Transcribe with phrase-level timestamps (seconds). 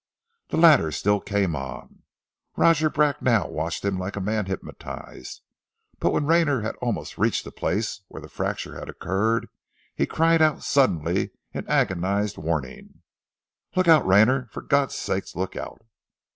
[0.49, 2.01] The latter still came on.
[2.57, 5.41] Roger Bracknell watched him like a man hypnotized;
[5.99, 9.47] but when Rayner had almost reached the place where the fracture had occurred,
[9.93, 13.03] he cried out suddenly, in agonized warning
[13.75, 14.47] "Look out, Rayner!
[14.51, 15.83] For God's sake, look out!"